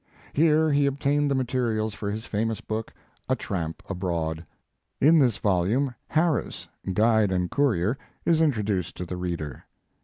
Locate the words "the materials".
1.29-1.93